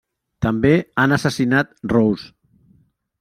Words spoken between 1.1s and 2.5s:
assassinat Rose.